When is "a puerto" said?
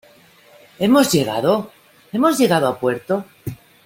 2.67-3.23